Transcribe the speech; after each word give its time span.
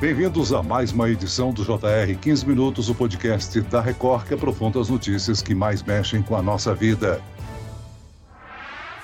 Bem-vindos 0.00 0.50
a 0.50 0.62
mais 0.62 0.92
uma 0.92 1.10
edição 1.10 1.52
do 1.52 1.62
JR 1.62 2.18
15 2.18 2.48
Minutos, 2.48 2.88
o 2.88 2.94
podcast 2.94 3.60
da 3.60 3.82
Record 3.82 4.26
que 4.26 4.32
aprofunda 4.32 4.80
as 4.80 4.88
notícias 4.88 5.42
que 5.42 5.54
mais 5.54 5.82
mexem 5.82 6.22
com 6.22 6.34
a 6.34 6.40
nossa 6.40 6.74
vida. 6.74 7.20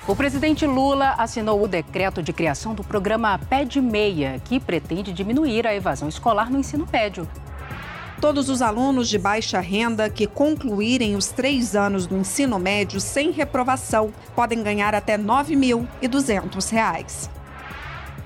O 0.07 0.15
presidente 0.15 0.65
Lula 0.65 1.13
assinou 1.19 1.63
o 1.63 1.67
decreto 1.67 2.23
de 2.23 2.33
criação 2.33 2.73
do 2.73 2.83
programa 2.83 3.39
Pé 3.47 3.63
de 3.63 3.79
Meia, 3.79 4.41
que 4.43 4.59
pretende 4.59 5.13
diminuir 5.13 5.67
a 5.67 5.75
evasão 5.75 6.09
escolar 6.09 6.49
no 6.49 6.57
ensino 6.57 6.87
médio. 6.91 7.29
Todos 8.19 8.49
os 8.49 8.63
alunos 8.63 9.07
de 9.07 9.19
baixa 9.19 9.59
renda 9.59 10.09
que 10.09 10.25
concluírem 10.25 11.15
os 11.15 11.27
três 11.27 11.75
anos 11.75 12.07
do 12.07 12.17
ensino 12.17 12.57
médio 12.57 12.99
sem 12.99 13.29
reprovação 13.29 14.11
podem 14.35 14.63
ganhar 14.63 14.95
até 14.95 15.15
R$ 15.15 15.21
9.200. 15.21 17.36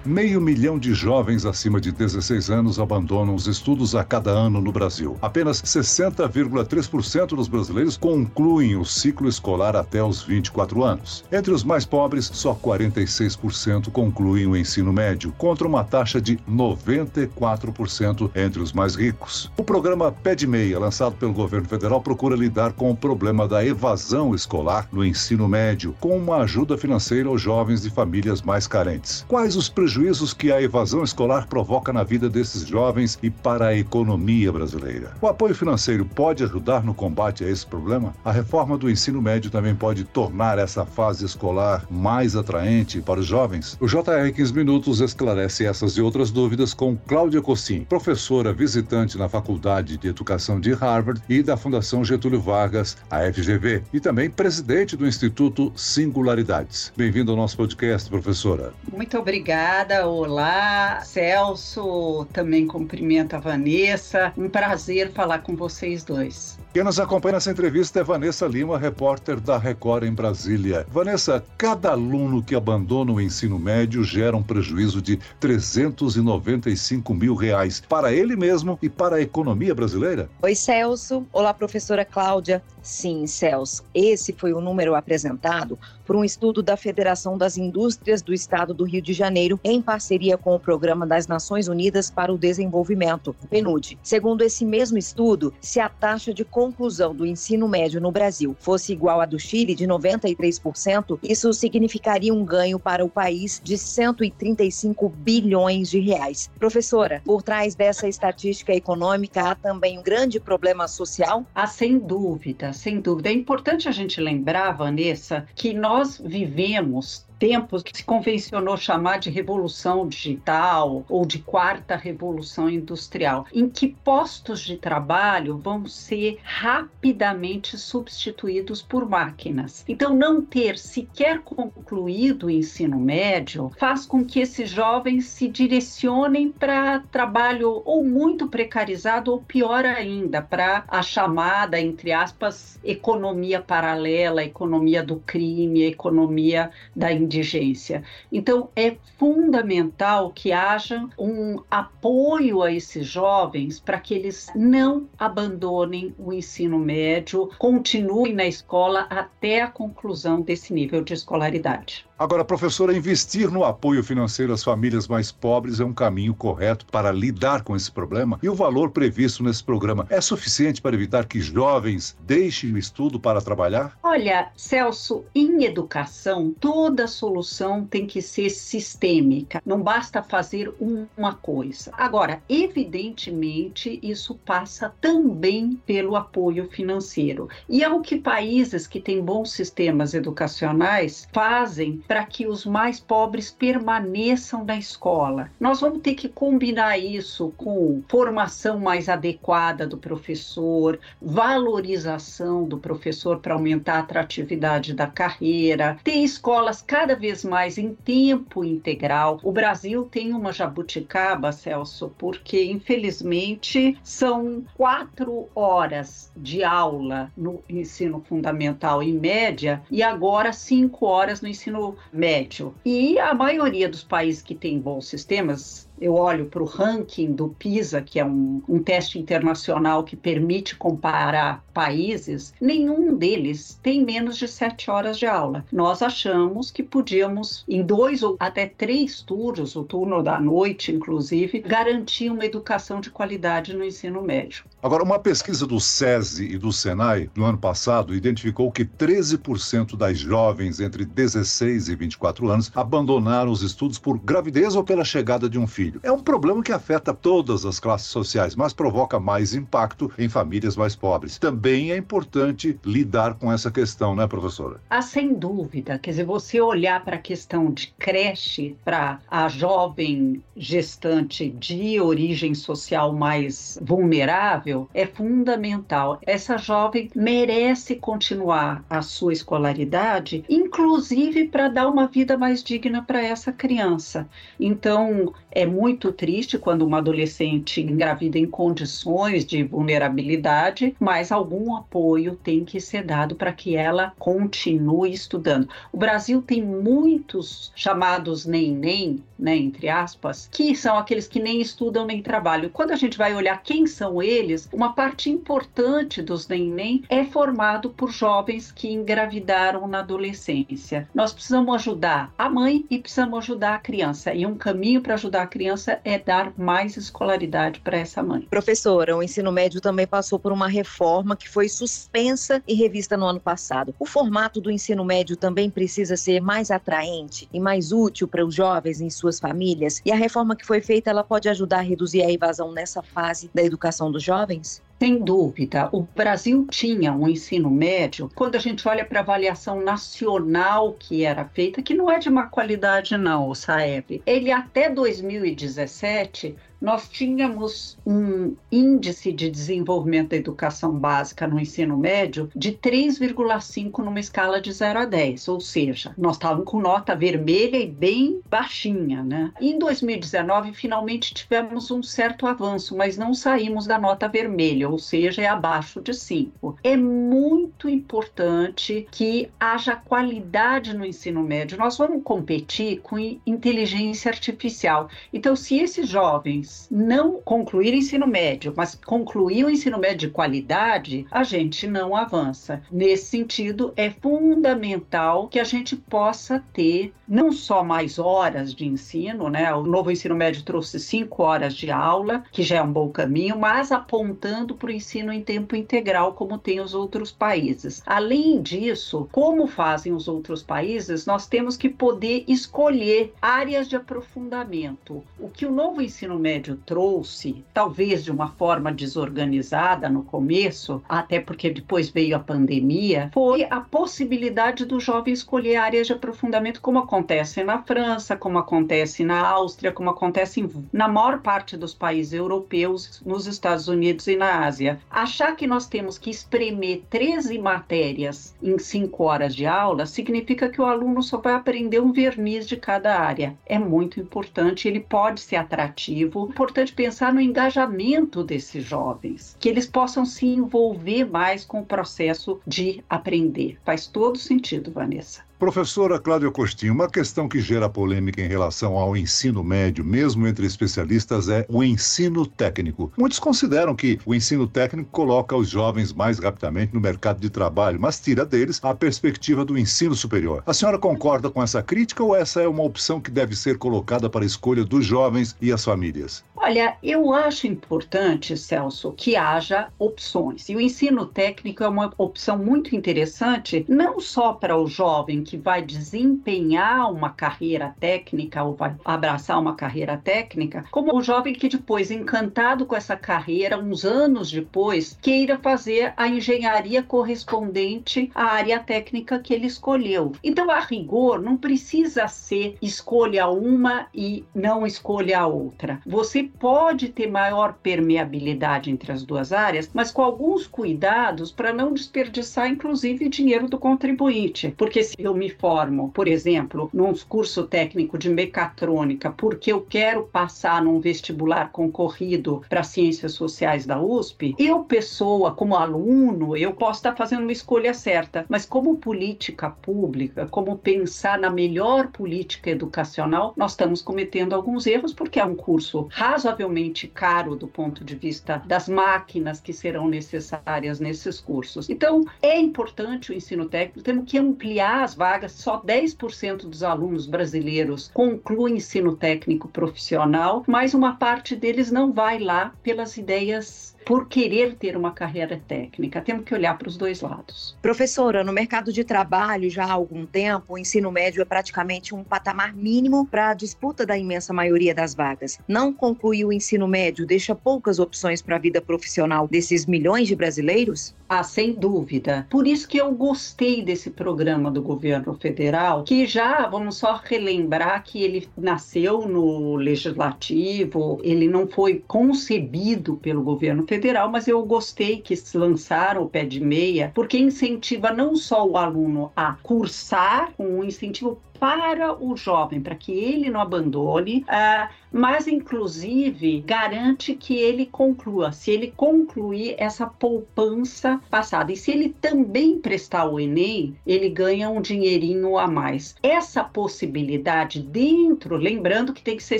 Meio 0.03 0.41
milhão 0.41 0.79
de 0.79 0.95
jovens 0.95 1.45
acima 1.45 1.79
de 1.79 1.91
16 1.91 2.49
anos 2.49 2.79
abandonam 2.79 3.35
os 3.35 3.45
estudos 3.45 3.93
a 3.93 4.03
cada 4.03 4.31
ano 4.31 4.59
no 4.59 4.71
Brasil. 4.71 5.15
Apenas 5.21 5.61
60,3% 5.61 7.35
dos 7.35 7.47
brasileiros 7.47 7.97
concluem 7.97 8.75
o 8.75 8.83
ciclo 8.83 9.29
escolar 9.29 9.75
até 9.75 10.03
os 10.03 10.23
24 10.23 10.83
anos. 10.83 11.23
Entre 11.31 11.53
os 11.53 11.63
mais 11.63 11.85
pobres, 11.85 12.31
só 12.33 12.55
46% 12.55 13.91
concluem 13.91 14.47
o 14.47 14.57
ensino 14.57 14.91
médio, 14.91 15.31
contra 15.37 15.67
uma 15.67 15.83
taxa 15.83 16.19
de 16.19 16.37
94% 16.49 18.31
entre 18.33 18.59
os 18.59 18.73
mais 18.73 18.95
ricos. 18.95 19.51
O 19.55 19.63
programa 19.63 20.11
Pé 20.11 20.33
de 20.33 20.47
Meia, 20.47 20.79
lançado 20.79 21.15
pelo 21.15 21.31
governo 21.31 21.67
federal, 21.67 22.01
procura 22.01 22.35
lidar 22.35 22.73
com 22.73 22.89
o 22.89 22.97
problema 22.97 23.47
da 23.47 23.63
evasão 23.63 24.33
escolar 24.33 24.89
no 24.91 25.05
ensino 25.05 25.47
médio, 25.47 25.95
com 25.99 26.17
uma 26.17 26.37
ajuda 26.37 26.75
financeira 26.75 27.29
aos 27.29 27.39
jovens 27.39 27.83
de 27.83 27.91
famílias 27.91 28.41
mais 28.41 28.65
carentes. 28.65 29.23
Quais 29.27 29.55
os 29.55 29.69
prejuízos 29.69 29.90
prejuízos 29.91 30.33
que 30.33 30.53
a 30.53 30.61
evasão 30.61 31.03
escolar 31.03 31.47
provoca 31.47 31.91
na 31.91 32.01
vida 32.01 32.29
desses 32.29 32.65
jovens 32.65 33.19
e 33.21 33.29
para 33.29 33.67
a 33.67 33.75
economia 33.77 34.49
brasileira. 34.49 35.11
O 35.21 35.27
apoio 35.27 35.53
financeiro 35.53 36.05
pode 36.05 36.45
ajudar 36.45 36.81
no 36.81 36.93
combate 36.93 37.43
a 37.43 37.49
esse 37.49 37.67
problema? 37.67 38.13
A 38.23 38.31
reforma 38.31 38.77
do 38.77 38.89
ensino 38.89 39.21
médio 39.21 39.51
também 39.51 39.75
pode 39.75 40.05
tornar 40.05 40.57
essa 40.57 40.85
fase 40.85 41.25
escolar 41.25 41.85
mais 41.91 42.37
atraente 42.37 43.01
para 43.01 43.19
os 43.19 43.25
jovens? 43.25 43.77
O 43.81 43.85
JR 43.85 44.31
15 44.33 44.53
Minutos 44.53 45.01
esclarece 45.01 45.65
essas 45.65 45.97
e 45.97 46.01
outras 46.01 46.31
dúvidas 46.31 46.73
com 46.73 46.95
Cláudia 46.95 47.41
Cossim, 47.41 47.83
professora 47.83 48.53
visitante 48.53 49.17
na 49.17 49.27
Faculdade 49.27 49.97
de 49.97 50.07
Educação 50.07 50.57
de 50.61 50.71
Harvard 50.71 51.21
e 51.27 51.43
da 51.43 51.57
Fundação 51.57 52.05
Getúlio 52.05 52.39
Vargas, 52.39 52.95
a 53.09 53.29
FGV, 53.29 53.83
e 53.91 53.99
também 53.99 54.29
presidente 54.29 54.95
do 54.95 55.05
Instituto 55.05 55.69
Singularidades. 55.75 56.93
Bem-vindo 56.95 57.31
ao 57.31 57.37
nosso 57.37 57.57
podcast, 57.57 58.09
professora. 58.09 58.71
Muito 58.89 59.17
obrigada 59.17 59.80
obrigada. 59.81 60.07
Olá, 60.07 61.01
Celso. 61.03 62.25
Também 62.31 62.67
cumprimento 62.67 63.35
a 63.35 63.39
Vanessa. 63.39 64.31
Um 64.37 64.49
prazer 64.49 65.11
falar 65.11 65.39
com 65.39 65.55
vocês 65.55 66.03
dois. 66.03 66.57
Quem 66.73 66.83
nos 66.83 66.99
acompanha 66.99 67.33
nessa 67.33 67.51
entrevista 67.51 67.99
é 67.99 68.03
Vanessa 68.03 68.47
Lima, 68.47 68.77
repórter 68.77 69.39
da 69.41 69.57
Record 69.57 70.03
em 70.05 70.13
Brasília. 70.13 70.85
Vanessa, 70.89 71.43
cada 71.57 71.91
aluno 71.91 72.41
que 72.41 72.55
abandona 72.55 73.11
o 73.11 73.19
ensino 73.19 73.59
médio 73.59 74.03
gera 74.05 74.37
um 74.37 74.43
prejuízo 74.43 75.01
de 75.01 75.19
395 75.39 77.13
mil 77.13 77.35
reais 77.35 77.81
para 77.89 78.13
ele 78.13 78.37
mesmo 78.37 78.79
e 78.81 78.87
para 78.89 79.17
a 79.17 79.21
economia 79.21 79.75
brasileira? 79.75 80.29
Oi, 80.41 80.55
Celso. 80.55 81.25
Olá, 81.33 81.53
professora 81.53 82.05
Cláudia. 82.05 82.63
Sim, 82.81 83.27
Celso. 83.27 83.83
Esse 83.93 84.33
foi 84.33 84.53
o 84.53 84.61
número 84.61 84.95
apresentado 84.95 85.77
por 86.05 86.15
um 86.15 86.23
estudo 86.23 86.61
da 86.61 86.75
Federação 86.75 87.37
das 87.37 87.57
Indústrias 87.57 88.21
do 88.21 88.33
Estado 88.33 88.73
do 88.73 88.83
Rio 88.83 89.01
de 89.01 89.13
Janeiro, 89.13 89.59
em 89.63 89.81
parceria 89.81 90.37
com 90.37 90.55
o 90.55 90.59
Programa 90.59 91.07
das 91.07 91.27
Nações 91.27 91.67
Unidas 91.67 92.09
para 92.09 92.33
o 92.33 92.37
Desenvolvimento, 92.37 93.35
PNUD. 93.49 93.97
Segundo 94.03 94.41
esse 94.41 94.65
mesmo 94.65 94.97
estudo, 94.97 95.53
se 95.61 95.79
a 95.79 95.87
taxa 95.87 96.33
de 96.33 96.43
conclusão 96.43 97.15
do 97.15 97.25
ensino 97.25 97.67
médio 97.67 98.01
no 98.01 98.11
Brasil 98.11 98.55
fosse 98.59 98.91
igual 98.91 99.21
à 99.21 99.25
do 99.25 99.39
Chile, 99.39 99.75
de 99.75 99.87
93%, 99.87 101.19
isso 101.23 101.53
significaria 101.53 102.33
um 102.33 102.43
ganho 102.43 102.79
para 102.79 103.05
o 103.05 103.09
país 103.09 103.61
de 103.63 103.77
135 103.77 105.07
bilhões 105.07 105.89
de 105.89 105.99
reais. 105.99 106.49
Professora, 106.59 107.21
por 107.23 107.41
trás 107.41 107.75
dessa 107.75 108.07
estatística 108.07 108.73
econômica 108.73 109.51
há 109.51 109.55
também 109.55 109.99
um 109.99 110.03
grande 110.03 110.39
problema 110.39 110.87
social? 110.87 111.45
Ah, 111.55 111.67
sem 111.67 111.97
dúvida, 111.97 112.70
sem 112.73 112.99
dúvida. 112.99 113.29
É 113.29 113.33
importante 113.33 113.87
a 113.87 113.91
gente 113.91 114.19
lembrar, 114.21 114.71
Vanessa, 114.71 115.47
que 115.55 115.73
nós 115.73 116.17
vivemos 116.17 117.25
tempos 117.41 117.81
que 117.81 117.97
se 117.97 118.03
convencionou 118.03 118.77
chamar 118.77 119.17
de 119.17 119.31
revolução 119.31 120.07
digital 120.07 121.03
ou 121.09 121.25
de 121.25 121.39
quarta 121.39 121.95
revolução 121.95 122.69
industrial, 122.69 123.47
em 123.51 123.67
que 123.67 123.87
postos 123.87 124.59
de 124.61 124.77
trabalho 124.77 125.57
vão 125.57 125.87
ser 125.87 126.37
rapidamente 126.43 127.79
substituídos 127.79 128.83
por 128.83 129.09
máquinas. 129.09 129.83
Então, 129.87 130.15
não 130.15 130.39
ter 130.39 130.77
sequer 130.77 131.39
concluído 131.39 132.45
o 132.45 132.51
ensino 132.51 132.99
médio 132.99 133.71
faz 133.75 134.05
com 134.05 134.23
que 134.23 134.39
esses 134.39 134.69
jovens 134.69 135.25
se 135.25 135.47
direcionem 135.47 136.51
para 136.51 136.99
trabalho 137.11 137.81
ou 137.83 138.05
muito 138.05 138.47
precarizado 138.49 139.31
ou 139.31 139.41
pior 139.41 139.83
ainda, 139.83 140.43
para 140.43 140.83
a 140.87 141.01
chamada, 141.01 141.79
entre 141.81 142.11
aspas, 142.11 142.79
economia 142.83 143.59
paralela, 143.59 144.43
economia 144.43 145.01
do 145.01 145.15
crime, 145.15 145.85
economia 145.85 146.69
da 146.95 147.11
indigência. 147.31 148.03
Então, 148.31 148.69
é 148.75 148.97
fundamental 149.17 150.31
que 150.31 150.51
haja 150.51 151.07
um 151.17 151.61
apoio 151.71 152.61
a 152.61 152.71
esses 152.71 153.07
jovens 153.07 153.79
para 153.79 153.99
que 153.99 154.13
eles 154.13 154.49
não 154.53 155.07
abandonem 155.17 156.13
o 156.19 156.33
ensino 156.33 156.77
médio, 156.77 157.49
continuem 157.57 158.33
na 158.33 158.45
escola 158.45 159.07
até 159.09 159.61
a 159.61 159.67
conclusão 159.67 160.41
desse 160.41 160.73
nível 160.73 161.01
de 161.03 161.13
escolaridade. 161.13 162.05
Agora, 162.21 162.45
professora, 162.45 162.95
investir 162.95 163.49
no 163.49 163.63
apoio 163.63 164.03
financeiro 164.03 164.53
às 164.53 164.63
famílias 164.63 165.07
mais 165.07 165.31
pobres 165.31 165.79
é 165.79 165.83
um 165.83 165.91
caminho 165.91 166.35
correto 166.35 166.85
para 166.85 167.11
lidar 167.11 167.63
com 167.63 167.75
esse 167.75 167.91
problema? 167.91 168.37
E 168.43 168.47
o 168.47 168.53
valor 168.53 168.91
previsto 168.91 169.41
nesse 169.41 169.63
programa 169.63 170.05
é 170.07 170.21
suficiente 170.21 170.83
para 170.83 170.93
evitar 170.93 171.25
que 171.25 171.41
jovens 171.41 172.15
deixem 172.21 172.73
o 172.73 172.77
estudo 172.77 173.19
para 173.19 173.41
trabalhar? 173.41 173.97
Olha, 174.03 174.51
Celso, 174.55 175.25
em 175.33 175.63
educação, 175.63 176.53
toda 176.59 177.07
solução 177.07 177.87
tem 177.87 178.05
que 178.05 178.21
ser 178.21 178.51
sistêmica. 178.51 179.59
Não 179.65 179.81
basta 179.81 180.21
fazer 180.21 180.71
uma 181.17 181.33
coisa. 181.33 181.89
Agora, 181.93 182.39
evidentemente, 182.47 183.99
isso 184.03 184.35
passa 184.45 184.93
também 185.01 185.81
pelo 185.87 186.15
apoio 186.15 186.69
financeiro. 186.69 187.49
E 187.67 187.83
é 187.83 187.89
o 187.89 187.99
que 187.99 188.19
países 188.19 188.85
que 188.85 189.01
têm 189.01 189.23
bons 189.23 189.53
sistemas 189.53 190.13
educacionais 190.13 191.27
fazem 191.33 191.99
para 192.11 192.25
que 192.25 192.45
os 192.45 192.65
mais 192.65 192.99
pobres 192.99 193.49
permaneçam 193.49 194.65
na 194.65 194.75
escola. 194.75 195.49
Nós 195.57 195.79
vamos 195.79 196.01
ter 196.01 196.13
que 196.13 196.27
combinar 196.27 196.97
isso 196.97 197.53
com 197.55 198.03
formação 198.09 198.77
mais 198.77 199.07
adequada 199.07 199.87
do 199.87 199.97
professor, 199.97 200.99
valorização 201.21 202.65
do 202.65 202.77
professor 202.77 203.39
para 203.39 203.53
aumentar 203.53 203.95
a 203.95 203.99
atratividade 203.99 204.93
da 204.93 205.07
carreira, 205.07 205.97
ter 206.03 206.15
escolas 206.15 206.81
cada 206.81 207.15
vez 207.15 207.45
mais 207.45 207.77
em 207.77 207.95
tempo 207.95 208.65
integral. 208.65 209.39
O 209.41 209.53
Brasil 209.53 210.03
tem 210.03 210.33
uma 210.33 210.51
jabuticaba, 210.51 211.53
Celso, 211.53 212.13
porque 212.17 212.61
infelizmente 212.65 213.97
são 214.03 214.65
quatro 214.75 215.47
horas 215.55 216.29
de 216.35 216.61
aula 216.61 217.31
no 217.37 217.63
ensino 217.69 218.21
fundamental 218.27 219.01
em 219.01 219.13
média 219.13 219.81
e 219.89 220.03
agora 220.03 220.51
cinco 220.51 221.05
horas 221.05 221.41
no 221.41 221.47
ensino 221.47 221.90
médio. 222.11 222.75
E 222.85 223.19
a 223.19 223.33
maioria 223.33 223.89
dos 223.89 224.03
países 224.03 224.41
que 224.41 224.55
têm 224.55 224.79
bons 224.79 225.07
sistemas 225.07 225.89
eu 226.01 226.15
olho 226.15 226.47
para 226.47 226.63
o 226.63 226.65
ranking 226.65 227.31
do 227.31 227.49
PISA, 227.49 228.01
que 228.01 228.19
é 228.19 228.25
um, 228.25 228.63
um, 228.67 228.81
teste 228.81 229.19
internacional 229.19 230.03
que 230.03 230.15
permite 230.15 230.75
comparar 230.75 231.63
países, 231.71 232.53
nenhum 232.59 233.15
deles 233.15 233.79
tem 233.83 234.03
menos 234.03 234.35
de 234.35 234.47
sete 234.47 234.89
horas 234.89 235.19
de 235.19 235.27
aula. 235.27 235.63
Nós 235.71 236.01
achamos 236.01 236.71
que 236.71 236.81
podíamos, 236.81 237.63
em 237.69 237.83
dois 237.83 238.23
ou 238.23 238.35
até 238.39 238.65
três 238.65 239.21
turnos, 239.21 239.75
o 239.75 239.83
turno 239.83 240.23
da 240.23 240.39
noite, 240.39 240.91
inclusive, 240.91 241.59
garantir 241.59 242.31
uma 242.31 242.45
educação 242.45 242.99
de 242.99 243.11
qualidade 243.11 243.75
no 243.75 243.83
ensino 243.83 244.23
médio. 244.23 244.65
Agora, 244.81 245.03
uma 245.03 245.19
pesquisa 245.19 245.67
do 245.67 245.79
SESI 245.79 246.45
e 246.45 246.57
do 246.57 246.73
SENAI 246.73 247.29
no 247.35 247.45
ano 247.45 247.59
passado 247.59 248.15
identificou 248.15 248.71
que 248.71 248.83
13% 248.83 249.95
das 249.95 250.17
jovens 250.17 250.79
entre 250.79 251.05
16 251.05 251.89
e 251.89 251.95
24 251.95 252.49
anos 252.49 252.71
abandonaram 252.73 253.51
os 253.51 253.61
estudos 253.61 253.99
por 253.99 254.17
gravidez 254.17 254.75
ou 254.75 254.83
pela 254.83 255.05
chegada 255.05 255.47
de 255.47 255.59
um 255.59 255.67
filho. 255.67 255.90
Filho. 255.91 255.99
É 256.03 256.11
um 256.11 256.19
problema 256.19 256.63
que 256.63 256.71
afeta 256.71 257.13
todas 257.13 257.65
as 257.65 257.79
classes 257.79 258.07
sociais, 258.07 258.55
mas 258.55 258.73
provoca 258.73 259.19
mais 259.19 259.53
impacto 259.53 260.11
em 260.17 260.29
famílias 260.29 260.75
mais 260.75 260.95
pobres. 260.95 261.37
Também 261.37 261.91
é 261.91 261.97
importante 261.97 262.79
lidar 262.85 263.35
com 263.35 263.51
essa 263.51 263.69
questão, 263.69 264.15
né, 264.15 264.25
professora? 264.27 264.79
Ah, 264.89 265.01
sem 265.01 265.33
dúvida. 265.33 265.99
Quer 265.99 266.11
dizer, 266.11 266.25
você 266.25 266.61
olhar 266.61 267.03
para 267.03 267.17
a 267.17 267.19
questão 267.19 267.71
de 267.71 267.93
creche 267.99 268.75
para 268.83 269.19
a 269.29 269.49
jovem 269.49 270.41
gestante 270.55 271.49
de 271.49 271.99
origem 271.99 272.53
social 272.53 273.13
mais 273.13 273.77
vulnerável 273.81 274.87
é 274.93 275.05
fundamental. 275.05 276.19
Essa 276.25 276.57
jovem 276.57 277.09
merece 277.15 277.95
continuar 277.95 278.83
a 278.89 279.01
sua 279.01 279.33
escolaridade, 279.33 280.43
inclusive 280.49 281.47
para 281.47 281.67
dar 281.67 281.87
uma 281.87 282.07
vida 282.07 282.37
mais 282.37 282.63
digna 282.63 283.01
para 283.01 283.21
essa 283.21 283.51
criança. 283.51 284.27
Então, 284.59 285.33
é 285.51 285.65
muito 285.65 285.80
triste 286.21 286.57
quando 286.57 286.83
uma 286.83 286.99
adolescente 286.99 287.81
engravida 287.81 288.37
em 288.37 288.45
condições 288.45 289.43
de 289.43 289.63
vulnerabilidade, 289.63 290.95
mas 290.99 291.31
algum 291.31 291.75
apoio 291.75 292.35
tem 292.35 292.63
que 292.63 292.79
ser 292.79 293.03
dado 293.03 293.35
para 293.35 293.51
que 293.51 293.75
ela 293.75 294.13
continue 294.19 295.11
estudando. 295.11 295.67
O 295.91 295.97
Brasil 295.97 296.41
tem 296.41 296.61
muitos 296.61 297.71
chamados 297.75 298.45
nem-nem, 298.45 299.23
né, 299.37 299.57
entre 299.57 299.89
aspas, 299.89 300.47
que 300.51 300.75
são 300.75 300.97
aqueles 300.97 301.27
que 301.27 301.39
nem 301.39 301.59
estudam 301.59 302.05
nem 302.05 302.21
trabalham. 302.21 302.69
Quando 302.69 302.91
a 302.91 302.95
gente 302.95 303.17
vai 303.17 303.33
olhar 303.33 303.63
quem 303.63 303.87
são 303.87 304.21
eles, 304.21 304.69
uma 304.71 304.93
parte 304.93 305.29
importante 305.29 306.21
dos 306.21 306.47
nem-nem 306.47 307.03
é 307.09 307.25
formado 307.25 307.89
por 307.89 308.11
jovens 308.11 308.71
que 308.71 308.91
engravidaram 308.91 309.87
na 309.87 309.99
adolescência. 309.99 311.09
Nós 311.13 311.33
precisamos 311.33 311.73
ajudar 311.75 312.31
a 312.37 312.47
mãe 312.47 312.85
e 312.89 312.99
precisamos 312.99 313.39
ajudar 313.39 313.75
a 313.75 313.79
criança. 313.79 314.33
E 314.33 314.45
um 314.45 314.55
caminho 314.55 315.01
para 315.01 315.15
ajudar 315.15 315.41
a 315.41 315.47
criança 315.47 315.60
é 316.03 316.19
dar 316.19 316.53
mais 316.57 316.97
escolaridade 316.97 317.79
para 317.79 317.97
essa 317.97 318.21
mãe. 318.21 318.47
Professora, 318.49 319.15
o 319.15 319.23
ensino 319.23 319.51
médio 319.51 319.81
também 319.81 320.07
passou 320.07 320.39
por 320.39 320.51
uma 320.51 320.67
reforma 320.67 321.35
que 321.35 321.49
foi 321.49 321.67
suspensa 321.69 322.61
e 322.67 322.73
revista 322.73 323.15
no 323.17 323.25
ano 323.25 323.39
passado. 323.39 323.93
O 323.99 324.05
formato 324.05 324.59
do 324.59 324.71
ensino 324.71 325.03
médio 325.03 325.35
também 325.35 325.69
precisa 325.69 326.15
ser 326.15 326.41
mais 326.41 326.71
atraente 326.71 327.47
e 327.53 327.59
mais 327.59 327.91
útil 327.91 328.27
para 328.27 328.45
os 328.45 328.55
jovens 328.55 329.01
em 329.01 329.09
suas 329.09 329.39
famílias? 329.39 330.01
E 330.05 330.11
a 330.11 330.15
reforma 330.15 330.55
que 330.55 330.65
foi 330.65 330.81
feita, 330.81 331.09
ela 331.09 331.23
pode 331.23 331.49
ajudar 331.49 331.79
a 331.79 331.81
reduzir 331.81 332.23
a 332.23 332.31
evasão 332.31 332.71
nessa 332.71 333.01
fase 333.01 333.49
da 333.53 333.61
educação 333.61 334.11
dos 334.11 334.23
jovens? 334.23 334.81
Sem 335.01 335.17
dúvida, 335.17 335.89
o 335.91 336.03
Brasil 336.03 336.67
tinha 336.69 337.11
um 337.11 337.27
ensino 337.27 337.71
médio, 337.71 338.29
quando 338.35 338.55
a 338.55 338.59
gente 338.59 338.87
olha 338.87 339.03
para 339.03 339.21
a 339.21 339.23
avaliação 339.23 339.81
nacional 339.81 340.93
que 340.93 341.23
era 341.23 341.43
feita, 341.43 341.81
que 341.81 341.95
não 341.95 342.07
é 342.07 342.19
de 342.19 342.29
má 342.29 342.45
qualidade, 342.45 343.17
não, 343.17 343.49
o 343.49 343.55
SAEB. 343.55 344.21
Ele 344.27 344.51
até 344.51 344.91
2017 344.91 346.55
nós 346.81 347.07
tínhamos 347.07 347.97
um 348.05 348.55
índice 348.71 349.31
de 349.31 349.51
desenvolvimento 349.51 350.29
da 350.29 350.37
educação 350.37 350.91
básica 350.97 351.47
no 351.47 351.59
ensino 351.59 351.95
médio 351.95 352.49
de 352.55 352.71
3,5 352.71 353.99
numa 353.99 354.19
escala 354.19 354.59
de 354.59 354.71
0 354.73 354.99
a 354.99 355.05
10, 355.05 355.47
ou 355.47 355.59
seja, 355.59 356.13
nós 356.17 356.37
estávamos 356.37 356.65
com 356.65 356.81
nota 356.81 357.15
vermelha 357.15 357.77
e 357.77 357.85
bem 357.85 358.41
baixinha, 358.49 359.23
né? 359.23 359.51
Em 359.61 359.77
2019, 359.77 360.73
finalmente 360.73 361.33
tivemos 361.33 361.91
um 361.91 362.01
certo 362.01 362.47
avanço, 362.47 362.97
mas 362.97 363.17
não 363.17 363.33
saímos 363.33 363.85
da 363.85 363.99
nota 363.99 364.27
vermelha, 364.27 364.89
ou 364.89 364.97
seja, 364.97 365.43
é 365.43 365.47
abaixo 365.47 366.01
de 366.01 366.13
5. 366.13 366.77
É 366.83 366.97
muito 366.97 367.87
importante 367.87 369.07
que 369.11 369.49
haja 369.59 369.95
qualidade 369.95 370.95
no 370.95 371.05
ensino 371.05 371.43
médio. 371.43 371.77
Nós 371.77 371.97
vamos 371.97 372.23
competir 372.23 373.01
com 373.01 373.19
inteligência 373.45 374.29
artificial. 374.29 375.09
Então, 375.31 375.55
se 375.55 375.77
esses 375.77 376.07
jovens 376.07 376.70
não 376.89 377.41
concluir 377.41 377.93
ensino 377.93 378.27
médio, 378.27 378.73
mas 378.75 378.95
concluir 378.95 379.65
o 379.65 379.69
ensino 379.69 379.97
médio 379.97 380.27
de 380.27 380.29
qualidade, 380.29 381.25
a 381.31 381.43
gente 381.43 381.87
não 381.87 382.15
avança. 382.15 382.81
Nesse 382.91 383.25
sentido, 383.25 383.93
é 383.95 384.09
fundamental 384.09 385.47
que 385.47 385.59
a 385.59 385.63
gente 385.63 385.95
possa 385.95 386.63
ter 386.73 387.13
não 387.27 387.51
só 387.51 387.81
mais 387.83 388.19
horas 388.19 388.75
de 388.75 388.85
ensino, 388.85 389.49
né? 389.49 389.73
O 389.73 389.83
novo 389.83 390.11
ensino 390.11 390.35
médio 390.35 390.63
trouxe 390.63 390.99
cinco 390.99 391.43
horas 391.43 391.73
de 391.73 391.89
aula, 391.89 392.43
que 392.51 392.61
já 392.61 392.77
é 392.77 392.83
um 392.83 392.91
bom 392.91 393.09
caminho, 393.09 393.57
mas 393.57 393.91
apontando 393.91 394.75
para 394.75 394.89
o 394.89 394.91
ensino 394.91 395.31
em 395.31 395.41
tempo 395.41 395.75
integral, 395.75 396.33
como 396.33 396.57
tem 396.57 396.81
os 396.81 396.93
outros 396.93 397.31
países. 397.31 398.03
Além 398.05 398.61
disso, 398.61 399.29
como 399.31 399.65
fazem 399.65 400.11
os 400.11 400.27
outros 400.27 400.61
países, 400.61 401.25
nós 401.25 401.47
temos 401.47 401.77
que 401.77 401.87
poder 401.87 402.43
escolher 402.47 403.33
áreas 403.41 403.87
de 403.87 403.95
aprofundamento. 403.95 405.23
O 405.39 405.47
que 405.47 405.65
o 405.65 405.71
novo 405.71 406.01
ensino 406.01 406.37
médio 406.37 406.60
médio 406.61 406.79
trouxe, 406.85 407.65
talvez 407.73 408.23
de 408.23 408.31
uma 408.31 408.49
forma 408.49 408.91
desorganizada 408.91 410.07
no 410.07 410.23
começo, 410.23 411.01
até 411.09 411.39
porque 411.39 411.71
depois 411.71 412.09
veio 412.09 412.35
a 412.35 412.39
pandemia, 412.39 413.31
foi 413.33 413.65
a 413.67 413.81
possibilidade 413.81 414.85
do 414.85 414.99
jovem 414.99 415.33
escolher 415.33 415.77
áreas 415.77 416.05
de 416.05 416.13
aprofundamento, 416.13 416.79
como 416.79 416.99
acontece 416.99 417.63
na 417.63 417.81
França, 417.81 418.37
como 418.37 418.59
acontece 418.59 419.23
na 419.23 419.43
Áustria, 419.43 419.91
como 419.91 420.11
acontece 420.11 420.69
na 420.93 421.07
maior 421.07 421.39
parte 421.39 421.75
dos 421.75 421.95
países 421.95 422.33
europeus, 422.33 423.19
nos 423.25 423.47
Estados 423.47 423.87
Unidos 423.87 424.27
e 424.27 424.35
na 424.35 424.63
Ásia. 424.63 424.99
Achar 425.09 425.55
que 425.55 425.65
nós 425.65 425.87
temos 425.87 426.19
que 426.19 426.29
espremer 426.29 427.01
13 427.09 427.57
matérias 427.57 428.55
em 428.61 428.77
5 428.77 429.23
horas 429.23 429.55
de 429.55 429.65
aula 429.65 430.05
significa 430.05 430.69
que 430.69 430.79
o 430.79 430.85
aluno 430.85 431.23
só 431.23 431.37
vai 431.37 431.53
aprender 431.53 431.99
um 431.99 432.11
verniz 432.11 432.67
de 432.67 432.77
cada 432.77 433.19
área. 433.19 433.57
É 433.65 433.79
muito 433.79 434.19
importante, 434.19 434.87
ele 434.87 434.99
pode 434.99 435.41
ser 435.41 435.55
atrativo, 435.55 436.50
importante 436.51 436.93
pensar 436.93 437.33
no 437.33 437.39
engajamento 437.39 438.43
desses 438.43 438.83
jovens, 438.83 439.55
que 439.59 439.69
eles 439.69 439.87
possam 439.87 440.25
se 440.25 440.45
envolver 440.45 441.25
mais 441.25 441.63
com 441.63 441.79
o 441.79 441.85
processo 441.85 442.59
de 442.67 443.03
aprender. 443.09 443.79
Faz 443.85 444.05
todo 444.05 444.37
sentido, 444.37 444.91
Vanessa. 444.91 445.43
Professora 445.61 446.17
Cláudia 446.17 446.49
Costinho, 446.49 446.91
uma 446.91 447.07
questão 447.07 447.47
que 447.47 447.61
gera 447.61 447.87
polêmica 447.87 448.41
em 448.41 448.47
relação 448.47 448.97
ao 448.97 449.15
ensino 449.15 449.63
médio, 449.63 450.03
mesmo 450.03 450.47
entre 450.47 450.65
especialistas, 450.65 451.49
é 451.49 451.67
o 451.69 451.83
ensino 451.83 452.47
técnico. 452.47 453.13
Muitos 453.15 453.37
consideram 453.37 453.93
que 453.95 454.17
o 454.25 454.33
ensino 454.33 454.65
técnico 454.65 455.11
coloca 455.11 455.55
os 455.55 455.69
jovens 455.69 456.11
mais 456.13 456.39
rapidamente 456.39 456.95
no 456.95 456.99
mercado 456.99 457.39
de 457.39 457.47
trabalho, 457.47 458.01
mas 458.01 458.19
tira 458.19 458.43
deles 458.43 458.79
a 458.83 458.95
perspectiva 458.95 459.63
do 459.63 459.77
ensino 459.77 460.15
superior. 460.15 460.63
A 460.65 460.73
senhora 460.73 460.97
concorda 460.97 461.47
com 461.47 461.61
essa 461.61 461.83
crítica 461.83 462.23
ou 462.23 462.35
essa 462.35 462.59
é 462.59 462.67
uma 462.67 462.81
opção 462.81 463.21
que 463.21 463.29
deve 463.29 463.55
ser 463.55 463.77
colocada 463.77 464.27
para 464.27 464.43
a 464.43 464.47
escolha 464.47 464.83
dos 464.83 465.05
jovens 465.05 465.55
e 465.61 465.71
as 465.71 465.85
famílias? 465.85 466.43
Olha, 466.55 466.95
eu 467.03 467.33
acho 467.33 467.67
importante, 467.67 468.57
Celso, 468.57 469.11
que 469.11 469.35
haja 469.35 469.89
opções. 469.99 470.69
E 470.69 470.75
o 470.75 470.81
ensino 470.81 471.25
técnico 471.25 471.83
é 471.83 471.87
uma 471.87 472.11
opção 472.17 472.57
muito 472.57 472.95
interessante, 472.95 473.85
não 473.87 474.19
só 474.19 474.53
para 474.53 474.75
o 474.75 474.87
jovem 474.87 475.43
que 475.51 475.57
vai 475.57 475.81
desempenhar 475.81 477.11
uma 477.11 477.29
carreira 477.29 477.93
técnica 477.99 478.63
ou 478.63 478.73
vai 478.73 478.95
abraçar 479.03 479.59
uma 479.59 479.75
carreira 479.75 480.15
técnica, 480.15 480.85
como 480.89 481.13
o 481.13 481.21
jovem 481.21 481.53
que 481.53 481.67
depois, 481.67 482.09
encantado 482.09 482.85
com 482.85 482.95
essa 482.95 483.17
carreira, 483.17 483.77
uns 483.77 484.05
anos 484.05 484.49
depois, 484.49 485.17
queira 485.21 485.59
fazer 485.59 486.13
a 486.15 486.25
engenharia 486.25 487.03
correspondente 487.03 488.31
à 488.33 488.45
área 488.45 488.79
técnica 488.79 489.39
que 489.39 489.53
ele 489.53 489.67
escolheu. 489.67 490.31
Então, 490.41 490.71
a 490.71 490.79
rigor, 490.79 491.41
não 491.41 491.57
precisa 491.57 492.29
ser 492.29 492.77
escolha 492.81 493.49
uma 493.49 494.07
e 494.15 494.45
não 494.55 494.87
escolha 494.87 495.41
a 495.41 495.47
outra. 495.47 495.99
Você 496.05 496.43
pode 496.43 497.09
ter 497.09 497.29
maior 497.29 497.73
permeabilidade 497.83 498.89
entre 498.89 499.11
as 499.11 499.25
duas 499.25 499.51
áreas, 499.51 499.89
mas 499.93 500.11
com 500.11 500.21
alguns 500.21 500.65
cuidados 500.65 501.51
para 501.51 501.73
não 501.73 501.93
desperdiçar, 501.93 502.69
inclusive, 502.69 503.27
dinheiro 503.27 503.67
do 503.67 503.77
contribuinte. 503.77 504.73
Porque 504.77 505.03
se 505.03 505.15
eu 505.19 505.40
me 505.41 505.49
formo, 505.49 506.11
por 506.11 506.27
exemplo, 506.27 506.87
num 506.93 507.11
curso 507.27 507.63
técnico 507.63 508.15
de 508.15 508.29
mecatrônica, 508.29 509.31
porque 509.31 509.71
eu 509.71 509.81
quero 509.81 510.23
passar 510.23 510.83
num 510.83 510.99
vestibular 510.99 511.71
concorrido 511.71 512.61
para 512.69 512.83
ciências 512.83 513.33
sociais 513.33 513.83
da 513.83 513.99
USP, 513.99 514.53
eu, 514.59 514.83
pessoa, 514.83 515.55
como 515.55 515.75
aluno, 515.75 516.55
eu 516.55 516.73
posso 516.73 516.99
estar 516.99 517.15
fazendo 517.15 517.41
uma 517.41 517.51
escolha 517.51 517.91
certa, 517.91 518.45
mas 518.47 518.67
como 518.67 518.97
política 518.97 519.71
pública, 519.71 520.45
como 520.45 520.77
pensar 520.77 521.39
na 521.39 521.49
melhor 521.49 522.09
política 522.09 522.69
educacional, 522.69 523.55
nós 523.57 523.71
estamos 523.71 523.99
cometendo 523.99 524.53
alguns 524.53 524.85
erros, 524.85 525.11
porque 525.11 525.39
é 525.39 525.45
um 525.45 525.55
curso 525.55 526.07
razoavelmente 526.11 527.07
caro 527.07 527.55
do 527.55 527.67
ponto 527.67 528.03
de 528.05 528.13
vista 528.15 528.61
das 528.67 528.87
máquinas 528.87 529.59
que 529.59 529.73
serão 529.73 530.07
necessárias 530.07 530.99
nesses 530.99 531.39
cursos. 531.39 531.89
Então, 531.89 532.23
é 532.43 532.59
importante 532.59 533.31
o 533.31 533.33
ensino 533.33 533.65
técnico, 533.67 534.03
temos 534.03 534.29
que 534.29 534.37
ampliar 534.37 535.03
as 535.03 535.15
vagas 535.15 535.30
vagas, 535.31 535.53
só 535.53 535.81
10% 535.81 536.67
dos 536.67 536.83
alunos 536.83 537.25
brasileiros 537.25 538.09
concluem 538.13 538.75
ensino 538.75 539.15
técnico 539.15 539.69
profissional, 539.69 540.63
mas 540.67 540.93
uma 540.93 541.15
parte 541.15 541.55
deles 541.55 541.89
não 541.89 542.11
vai 542.11 542.37
lá 542.37 542.73
pelas 542.83 543.15
ideias 543.15 543.90
por 544.05 544.27
querer 544.27 544.75
ter 544.75 544.97
uma 544.97 545.11
carreira 545.11 545.61
técnica. 545.67 546.21
Temos 546.21 546.45
que 546.45 546.53
olhar 546.53 546.77
para 546.77 546.87
os 546.87 546.97
dois 546.97 547.21
lados. 547.21 547.77
Professora, 547.81 548.43
no 548.43 548.53
mercado 548.53 548.91
de 548.91 549.03
trabalho 549.03 549.69
já 549.69 549.85
há 549.85 549.91
algum 549.91 550.25
tempo, 550.25 550.73
o 550.73 550.77
ensino 550.77 551.11
médio 551.11 551.41
é 551.41 551.45
praticamente 551.45 552.13
um 552.13 552.23
patamar 552.23 552.73
mínimo 552.73 553.25
para 553.25 553.49
a 553.49 553.53
disputa 553.53 554.05
da 554.05 554.17
imensa 554.17 554.53
maioria 554.53 554.93
das 554.93 555.13
vagas. 555.13 555.59
Não 555.67 555.93
concluir 555.93 556.45
o 556.45 556.53
ensino 556.53 556.87
médio 556.87 557.25
deixa 557.25 557.55
poucas 557.55 557.99
opções 557.99 558.41
para 558.41 558.55
a 558.55 558.59
vida 558.59 558.81
profissional 558.81 559.47
desses 559.47 559.85
milhões 559.85 560.27
de 560.27 560.35
brasileiros? 560.35 561.15
Ah, 561.29 561.43
sem 561.43 561.73
dúvida. 561.73 562.45
Por 562.49 562.67
isso 562.67 562.87
que 562.87 562.97
eu 562.97 563.11
gostei 563.13 563.81
desse 563.81 564.09
programa 564.09 564.69
do 564.69 564.81
governo 564.81 565.33
federal, 565.35 566.03
que 566.03 566.25
já, 566.25 566.67
vamos 566.67 566.97
só 566.97 567.21
relembrar 567.23 568.03
que 568.03 568.21
ele 568.21 568.49
nasceu 568.57 569.25
no 569.27 569.77
legislativo, 569.77 571.21
ele 571.23 571.47
não 571.47 571.67
foi 571.67 572.03
concebido 572.05 573.15
pelo 573.15 573.41
governo 573.43 573.83
federal, 573.91 574.31
mas 574.31 574.47
eu 574.47 574.63
gostei 574.63 575.17
que 575.17 575.33
lançaram 575.53 576.23
o 576.23 576.29
pé 576.29 576.45
de 576.45 576.61
meia, 576.61 577.11
porque 577.13 577.37
incentiva 577.37 578.09
não 578.13 578.37
só 578.37 578.65
o 578.65 578.77
aluno 578.77 579.33
a 579.35 579.57
cursar, 579.61 580.53
com 580.55 580.63
um 580.63 580.81
incentivo 580.81 581.41
para 581.61 582.19
o 582.19 582.35
jovem, 582.35 582.81
para 582.81 582.95
que 582.95 583.11
ele 583.11 583.47
não 583.51 583.61
abandone, 583.61 584.43
uh, 584.49 584.91
mas 585.11 585.47
inclusive 585.47 586.59
garante 586.61 587.35
que 587.35 587.55
ele 587.55 587.85
conclua. 587.85 588.51
Se 588.51 588.71
ele 588.71 588.91
concluir 588.97 589.75
essa 589.77 590.07
poupança 590.07 591.21
passada 591.29 591.71
e 591.71 591.77
se 591.77 591.91
ele 591.91 592.15
também 592.19 592.79
prestar 592.79 593.25
o 593.25 593.39
Enem, 593.39 593.95
ele 594.07 594.27
ganha 594.27 594.71
um 594.71 594.81
dinheirinho 594.81 595.55
a 595.55 595.67
mais. 595.67 596.15
Essa 596.23 596.63
possibilidade 596.63 597.79
dentro, 597.79 598.55
lembrando 598.55 599.13
que 599.13 599.21
tem 599.21 599.37
que 599.37 599.43
ser 599.43 599.59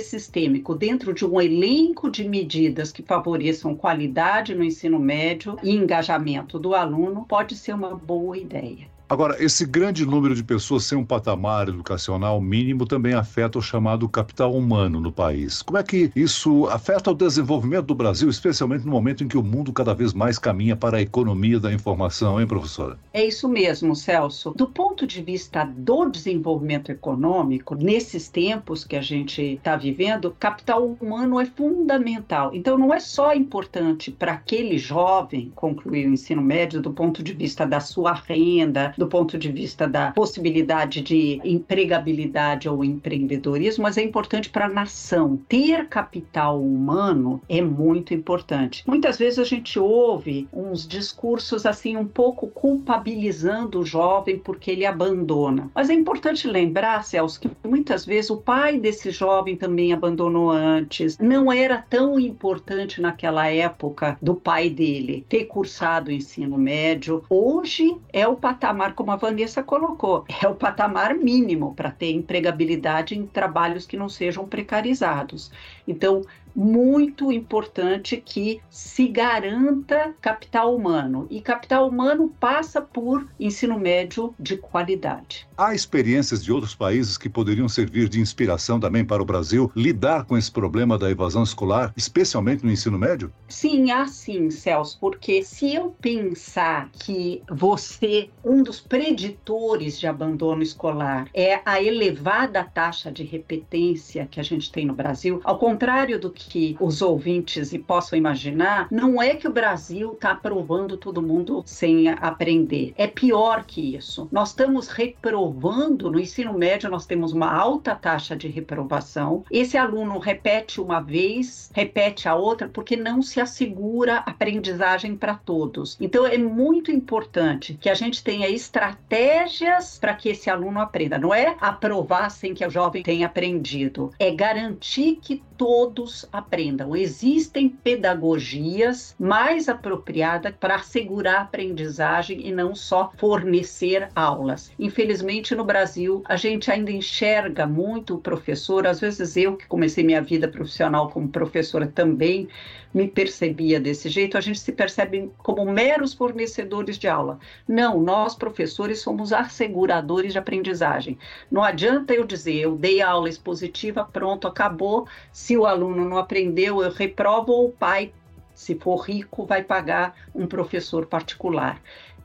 sistêmico, 0.00 0.74
dentro 0.74 1.14
de 1.14 1.24
um 1.24 1.40
elenco 1.40 2.10
de 2.10 2.28
medidas 2.28 2.90
que 2.90 3.04
favoreçam 3.04 3.76
qualidade 3.76 4.56
no 4.56 4.64
ensino 4.64 4.98
médio 4.98 5.56
e 5.62 5.70
engajamento 5.70 6.58
do 6.58 6.74
aluno, 6.74 7.24
pode 7.28 7.54
ser 7.54 7.76
uma 7.76 7.94
boa 7.94 8.36
ideia. 8.36 8.90
Agora, 9.12 9.36
esse 9.44 9.66
grande 9.66 10.06
número 10.06 10.34
de 10.34 10.42
pessoas 10.42 10.84
sem 10.84 10.96
um 10.96 11.04
patamar 11.04 11.68
educacional 11.68 12.40
mínimo 12.40 12.86
também 12.86 13.12
afeta 13.12 13.58
o 13.58 13.62
chamado 13.62 14.08
capital 14.08 14.54
humano 14.54 15.02
no 15.02 15.12
país. 15.12 15.60
Como 15.60 15.76
é 15.76 15.82
que 15.82 16.10
isso 16.16 16.64
afeta 16.68 17.10
o 17.10 17.14
desenvolvimento 17.14 17.84
do 17.84 17.94
Brasil, 17.94 18.30
especialmente 18.30 18.86
no 18.86 18.90
momento 18.90 19.22
em 19.22 19.28
que 19.28 19.36
o 19.36 19.42
mundo 19.42 19.70
cada 19.70 19.92
vez 19.92 20.14
mais 20.14 20.38
caminha 20.38 20.74
para 20.74 20.96
a 20.96 21.02
economia 21.02 21.60
da 21.60 21.70
informação, 21.70 22.40
hein, 22.40 22.46
professora? 22.46 22.98
É 23.12 23.22
isso 23.22 23.50
mesmo, 23.50 23.94
Celso. 23.94 24.54
Do 24.56 24.66
ponto 24.66 25.06
de 25.06 25.20
vista 25.20 25.62
do 25.62 26.08
desenvolvimento 26.08 26.90
econômico, 26.90 27.74
nesses 27.74 28.30
tempos 28.30 28.82
que 28.82 28.96
a 28.96 29.02
gente 29.02 29.42
está 29.42 29.76
vivendo, 29.76 30.34
capital 30.40 30.96
humano 30.98 31.38
é 31.38 31.44
fundamental. 31.44 32.50
Então, 32.54 32.78
não 32.78 32.94
é 32.94 32.98
só 32.98 33.34
importante 33.34 34.10
para 34.10 34.32
aquele 34.32 34.78
jovem 34.78 35.52
concluir 35.54 36.08
o 36.08 36.14
ensino 36.14 36.40
médio 36.40 36.80
do 36.80 36.94
ponto 36.94 37.22
de 37.22 37.34
vista 37.34 37.66
da 37.66 37.78
sua 37.78 38.14
renda, 38.14 38.94
do 39.02 39.08
ponto 39.08 39.36
de 39.36 39.50
vista 39.50 39.88
da 39.88 40.12
possibilidade 40.12 41.00
de 41.00 41.40
empregabilidade 41.44 42.68
ou 42.68 42.84
empreendedorismo, 42.84 43.82
mas 43.82 43.98
é 43.98 44.02
importante 44.02 44.48
para 44.48 44.66
a 44.66 44.68
nação. 44.68 45.40
Ter 45.48 45.88
capital 45.88 46.62
humano 46.62 47.42
é 47.48 47.60
muito 47.60 48.14
importante. 48.14 48.84
Muitas 48.86 49.18
vezes 49.18 49.40
a 49.40 49.44
gente 49.44 49.76
ouve 49.76 50.46
uns 50.52 50.86
discursos 50.86 51.66
assim 51.66 51.96
um 51.96 52.06
pouco 52.06 52.46
culpabilizando 52.46 53.80
o 53.80 53.84
jovem 53.84 54.38
porque 54.38 54.70
ele 54.70 54.86
abandona. 54.86 55.68
Mas 55.74 55.90
é 55.90 55.94
importante 55.94 56.46
lembrar, 56.46 57.02
Celso, 57.02 57.40
que 57.40 57.50
muitas 57.66 58.06
vezes 58.06 58.30
o 58.30 58.36
pai 58.36 58.78
desse 58.78 59.10
jovem 59.10 59.56
também 59.56 59.92
abandonou 59.92 60.48
antes. 60.48 61.18
Não 61.18 61.52
era 61.52 61.84
tão 61.90 62.20
importante 62.20 63.00
naquela 63.00 63.48
época 63.48 64.16
do 64.22 64.36
pai 64.36 64.70
dele 64.70 65.26
ter 65.28 65.46
cursado 65.46 66.08
o 66.08 66.14
ensino 66.14 66.56
médio. 66.56 67.24
Hoje 67.28 67.96
é 68.12 68.28
o 68.28 68.36
patamar 68.36 68.81
como 68.90 69.12
a 69.12 69.16
Vanessa 69.16 69.62
colocou, 69.62 70.24
é 70.42 70.48
o 70.48 70.54
patamar 70.56 71.14
mínimo 71.14 71.74
para 71.74 71.90
ter 71.90 72.10
empregabilidade 72.10 73.16
em 73.16 73.26
trabalhos 73.26 73.86
que 73.86 73.96
não 73.96 74.08
sejam 74.08 74.48
precarizados. 74.48 75.50
Então, 75.86 76.22
muito 76.54 77.32
importante 77.32 78.16
que 78.16 78.60
se 78.70 79.08
garanta 79.08 80.14
capital 80.20 80.74
humano. 80.74 81.26
E 81.30 81.40
capital 81.40 81.88
humano 81.88 82.32
passa 82.38 82.80
por 82.80 83.26
ensino 83.38 83.78
médio 83.78 84.34
de 84.38 84.56
qualidade. 84.56 85.46
Há 85.56 85.74
experiências 85.74 86.44
de 86.44 86.52
outros 86.52 86.74
países 86.74 87.16
que 87.16 87.28
poderiam 87.28 87.68
servir 87.68 88.08
de 88.08 88.20
inspiração 88.20 88.78
também 88.78 89.04
para 89.04 89.22
o 89.22 89.26
Brasil 89.26 89.70
lidar 89.74 90.24
com 90.24 90.36
esse 90.36 90.50
problema 90.50 90.98
da 90.98 91.10
evasão 91.10 91.42
escolar, 91.42 91.92
especialmente 91.96 92.64
no 92.64 92.72
ensino 92.72 92.98
médio? 92.98 93.32
Sim, 93.48 93.90
há 93.90 94.06
sim, 94.06 94.50
Celso, 94.50 94.98
porque 95.00 95.42
se 95.42 95.74
eu 95.74 95.94
pensar 96.00 96.90
que 96.92 97.42
você, 97.50 98.28
um 98.44 98.62
dos 98.62 98.80
preditores 98.80 99.98
de 99.98 100.06
abandono 100.06 100.62
escolar, 100.62 101.28
é 101.32 101.60
a 101.64 101.82
elevada 101.82 102.64
taxa 102.64 103.10
de 103.10 103.22
repetência 103.22 104.26
que 104.30 104.40
a 104.40 104.42
gente 104.42 104.70
tem 104.70 104.86
no 104.86 104.94
Brasil, 104.94 105.40
ao 105.44 105.58
contrário 105.72 106.18
do 106.18 106.30
que 106.30 106.76
os 106.78 107.00
ouvintes 107.00 107.74
possam 107.86 108.18
imaginar, 108.18 108.88
não 108.90 109.22
é 109.22 109.34
que 109.34 109.48
o 109.48 109.52
Brasil 109.52 110.12
está 110.12 110.32
aprovando 110.32 110.98
todo 110.98 111.22
mundo 111.22 111.62
sem 111.64 112.10
aprender. 112.10 112.92
É 112.98 113.06
pior 113.06 113.64
que 113.64 113.96
isso. 113.96 114.28
Nós 114.30 114.50
estamos 114.50 114.88
reprovando 114.88 116.10
no 116.10 116.20
ensino 116.20 116.52
médio, 116.52 116.90
nós 116.90 117.06
temos 117.06 117.32
uma 117.32 117.50
alta 117.50 117.94
taxa 117.94 118.36
de 118.36 118.48
reprovação. 118.48 119.44
Esse 119.50 119.78
aluno 119.78 120.18
repete 120.18 120.78
uma 120.78 121.00
vez, 121.00 121.70
repete 121.72 122.28
a 122.28 122.34
outra, 122.34 122.68
porque 122.68 122.94
não 122.94 123.22
se 123.22 123.40
assegura 123.40 124.18
aprendizagem 124.18 125.16
para 125.16 125.34
todos. 125.34 125.96
Então 125.98 126.26
é 126.26 126.36
muito 126.36 126.90
importante 126.90 127.78
que 127.80 127.88
a 127.88 127.94
gente 127.94 128.22
tenha 128.22 128.48
estratégias 128.48 129.98
para 129.98 130.12
que 130.12 130.28
esse 130.28 130.50
aluno 130.50 130.80
aprenda. 130.80 131.18
Não 131.18 131.32
é 131.32 131.56
aprovar 131.60 132.30
sem 132.30 132.52
que 132.52 132.66
o 132.66 132.70
jovem 132.70 133.02
tenha 133.02 133.26
aprendido, 133.26 134.12
é 134.18 134.30
garantir 134.30 135.18
que 135.22 135.42
todos 135.62 136.28
aprendam. 136.32 136.96
Existem 136.96 137.68
pedagogias 137.68 139.14
mais 139.16 139.68
apropriadas 139.68 140.52
para 140.58 140.74
assegurar 140.74 141.36
a 141.36 141.40
aprendizagem 141.42 142.44
e 142.44 142.50
não 142.50 142.74
só 142.74 143.12
fornecer 143.16 144.08
aulas. 144.12 144.72
Infelizmente, 144.76 145.54
no 145.54 145.64
Brasil, 145.64 146.20
a 146.24 146.34
gente 146.34 146.68
ainda 146.68 146.90
enxerga 146.90 147.64
muito 147.64 148.16
o 148.16 148.20
professor, 148.20 148.88
às 148.88 148.98
vezes 148.98 149.36
eu 149.36 149.56
que 149.56 149.68
comecei 149.68 150.02
minha 150.02 150.20
vida 150.20 150.48
profissional 150.48 151.08
como 151.10 151.28
professora 151.28 151.86
também, 151.86 152.48
me 152.92 153.08
percebia 153.08 153.80
desse 153.80 154.08
jeito, 154.08 154.36
a 154.36 154.40
gente 154.40 154.58
se 154.58 154.72
percebe 154.72 155.30
como 155.38 155.64
meros 155.64 156.12
fornecedores 156.12 156.98
de 156.98 157.08
aula. 157.08 157.38
Não, 157.66 158.00
nós 158.00 158.34
professores 158.34 159.00
somos 159.00 159.32
asseguradores 159.32 160.32
de 160.32 160.38
aprendizagem. 160.38 161.18
Não 161.50 161.62
adianta 161.62 162.12
eu 162.12 162.24
dizer, 162.24 162.56
eu 162.56 162.76
dei 162.76 163.00
aula 163.00 163.28
expositiva, 163.28 164.04
pronto, 164.04 164.46
acabou. 164.46 165.06
Se 165.32 165.51
o 165.56 165.66
aluno 165.66 166.08
não 166.08 166.18
aprendeu, 166.18 166.82
eu 166.82 166.90
reprovo 166.90 167.52
ou 167.52 167.68
o 167.68 167.72
pai, 167.72 168.12
se 168.54 168.74
for 168.74 168.96
rico, 168.96 169.46
vai 169.46 169.62
pagar 169.62 170.14
um 170.34 170.46
professor 170.46 171.06
particular 171.06 171.80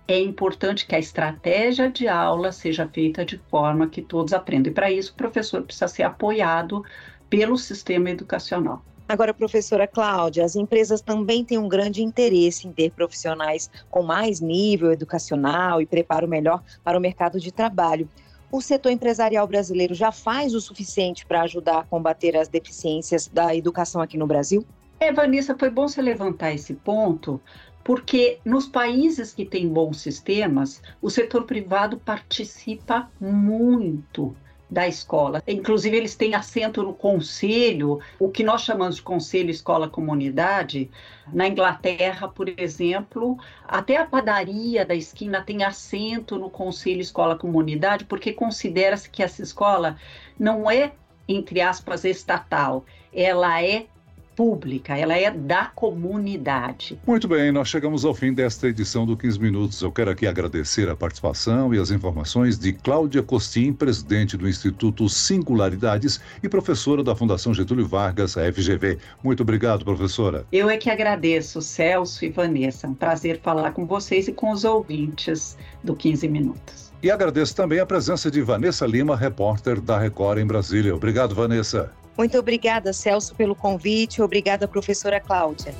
é 0.08 0.20
importante 0.20 0.88
que 0.88 0.96
a 0.96 1.00
estratégia 1.00 1.92
de 1.92 2.08
aula 2.08 2.52
seja 2.52 2.88
feita 2.88 3.26
de 3.26 3.38
forma 3.50 3.90
que 3.90 4.02
todos 4.02 4.32
aprendam. 4.32 4.72
E 4.72 4.74
para 4.74 4.90
isso, 4.90 5.12
o 5.12 5.16
professor 5.16 5.62
precisa 5.64 5.88
ser 5.88 6.04
apoiado 6.04 6.82
pelo 7.30 7.58
sistema 7.58 8.10
educacional. 8.10 8.82
Agora, 9.10 9.34
professora 9.34 9.88
Cláudia, 9.88 10.44
as 10.44 10.56
empresas 10.56 11.02
também 11.02 11.44
têm 11.44 11.58
um 11.58 11.68
grande 11.68 12.04
interesse 12.04 12.68
em 12.68 12.72
ter 12.72 12.92
profissionais 12.92 13.70
com 13.90 14.04
mais 14.04 14.42
nível 14.42 14.92
educacional 14.92 15.82
e 15.82 15.86
preparo 15.86 16.28
melhor 16.28 16.62
para 16.84 16.98
o 16.98 17.02
mercado 17.02 17.40
de 17.40 17.52
trabalho. 17.52 18.10
O 18.50 18.62
setor 18.62 18.92
empresarial 18.92 19.46
brasileiro 19.46 19.94
já 19.94 20.12
faz 20.12 20.54
o 20.54 20.62
suficiente 20.62 21.25
para 21.25 21.42
ajudar 21.42 21.80
a 21.80 21.84
combater 21.84 22.38
as 22.38 22.48
deficiências 22.48 23.27
da 23.27 23.54
educação 23.54 24.01
aqui 24.01 24.18
no 24.18 24.25
Brasil? 24.25 24.66
É, 25.00 25.12
Vanessa, 25.12 25.56
foi 25.58 25.70
bom 25.70 25.88
você 25.88 26.01
levantar 26.01 26.54
esse 26.54 26.74
ponto, 26.74 27.42
porque 27.84 28.39
nos 28.46 28.68
países 28.68 29.34
que 29.34 29.46
têm 29.46 29.68
bons 29.68 30.00
sistemas, 30.00 30.82
o 31.01 31.10
setor 31.10 31.44
privado 31.44 31.98
participa 31.98 33.12
muito 33.20 34.36
da 34.70 34.88
escola. 34.88 35.42
Inclusive, 35.48 35.96
eles 35.96 36.16
têm 36.16 36.36
assento 36.36 36.84
no 36.84 36.94
conselho, 36.94 38.00
o 38.20 38.30
que 38.30 38.44
nós 38.44 38.62
chamamos 38.62 38.98
de 38.98 39.02
conselho 39.02 39.50
escola-comunidade. 39.50 40.90
Na 41.32 41.48
Inglaterra, 41.48 42.28
por 42.28 42.48
exemplo, 42.60 43.38
até 43.66 43.98
a 43.98 44.06
padaria 44.06 44.86
da 44.86 44.96
esquina 44.96 45.42
tem 45.42 45.64
assento 45.64 46.38
no 46.38 46.50
conselho 46.50 47.02
escola-comunidade, 47.02 48.06
porque 48.06 48.34
considera-se 48.34 49.10
que 49.10 49.24
essa 49.24 49.42
escola 49.42 49.98
não 50.38 50.70
é, 50.70 50.92
entre 51.28 51.62
aspas, 51.62 52.04
estatal, 52.04 52.86
ela 53.14 53.62
é 53.62 53.88
pública, 54.38 54.96
ela 54.96 55.17
é 55.17 55.32
da 55.32 55.65
comunidade. 55.65 57.00
Muito 57.08 57.27
bem, 57.27 57.51
nós 57.51 57.67
chegamos 57.67 58.06
ao 58.06 58.13
fim 58.13 58.32
desta 58.32 58.67
edição 58.67 59.03
do 59.03 59.17
15 59.17 59.39
Minutos. 59.39 59.82
Eu 59.82 59.91
quero 59.91 60.12
aqui 60.12 60.27
agradecer 60.27 60.88
a 60.88 60.96
participação 60.96 61.74
e 61.74 61.79
as 61.79 61.89
informações 61.89 62.60
de 62.60 62.72
Cláudia 62.72 63.24
Costin, 63.24 63.74
presidente 63.74 64.38
do 64.38 64.48
Instituto 64.48 65.10
Singularidades 65.10 66.22
e 66.44 66.48
professora 66.48 67.03
da 67.03 67.15
Fundação 67.15 67.51
Getúlio 67.51 67.88
Vargas, 67.88 68.38
a 68.38 68.53
FGV. 68.53 69.00
Muito 69.24 69.41
obrigado, 69.41 69.84
professora. 69.84 70.46
Eu 70.51 70.70
é 70.70 70.77
que 70.77 70.91
agradeço, 70.91 71.60
Celso 71.60 72.24
e 72.24 72.29
Vanessa. 72.29 72.88
Um 72.88 72.94
prazer 72.94 73.39
falar 73.41 73.72
com 73.72 73.88
vocês 73.88 74.27
e 74.27 74.32
com 74.32 74.51
os 74.51 74.63
ouvintes 74.63 75.58
do 75.84 75.96
15 75.96 76.27
Minutos. 76.27 76.94
E 77.01 77.10
agradeço 77.10 77.56
também 77.56 77.79
a 77.79 77.86
presença 77.88 78.29
de 78.29 78.41
Vanessa 78.44 78.86
Lima, 78.86 79.15
repórter 79.15 79.82
da 79.82 79.98
Record 79.98 80.38
em 80.38 80.46
Brasília. 80.46 80.96
Obrigado, 80.96 81.34
Vanessa. 81.34 81.91
Muito 82.18 82.38
obrigada, 82.40 82.92
Celso, 82.92 83.36
pelo 83.36 83.56
convite. 83.56 84.22
Obrigada, 84.22 84.68
professora 84.68 85.20
Cláudia. 85.20 85.74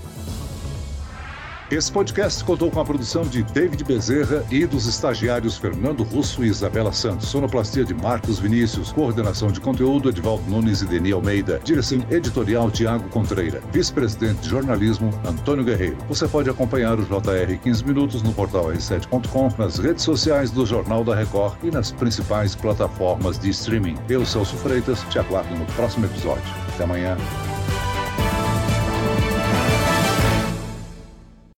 Esse 1.70 1.92
podcast 1.92 2.46
contou 2.46 2.72
com 2.72 2.80
a 2.80 2.86
produção 2.86 3.24
de 3.24 3.44
David 3.44 3.84
Bezerra 3.84 4.42
e 4.50 4.66
dos 4.66 4.88
estagiários 4.88 5.58
Fernando 5.58 6.02
Russo 6.02 6.42
e 6.46 6.48
Isabela 6.48 6.94
Santos. 6.94 7.28
Sonoplastia 7.28 7.84
de 7.84 7.94
Marcos 7.94 8.40
Vinícius. 8.40 8.94
Coordenação 8.94 9.52
de 9.52 9.60
conteúdo 9.60 10.08
Edvaldo 10.08 10.50
Nunes 10.50 10.82
e 10.82 10.86
Deni 10.86 11.12
Almeida. 11.12 11.60
Direção 11.66 12.00
editorial 12.10 12.72
Tiago 12.72 13.10
Contreira. 13.10 13.62
Vice-presidente 13.74 14.40
de 14.44 14.50
jornalismo 14.50 15.10
Antônio 15.26 15.66
Guerreiro. 15.66 15.98
Você 16.08 16.26
pode 16.26 16.50
acompanhar 16.50 16.98
o 16.98 17.04
JR 17.04 17.58
15 17.62 17.84
Minutos 17.84 18.24
no 18.24 18.32
portal 18.32 18.68
r7.com, 18.68 19.50
nas 19.58 19.78
redes 19.78 20.06
sociais 20.06 20.50
do 20.50 20.66
Jornal 20.66 21.04
da 21.04 21.16
Record 21.16 21.58
e 21.64 21.70
nas 21.70 21.92
principais 21.92 22.56
plataformas 22.56 23.38
de 23.38 23.50
streaming. 23.50 23.98
Eu, 24.08 24.26
Celso 24.26 24.56
Freitas, 24.56 25.04
te 25.10 25.20
aguardo 25.20 25.54
no 25.54 25.66
próximo 25.66 26.06
episódio. 26.06 26.46
Até 26.74 26.86
amanhã. 26.86 27.18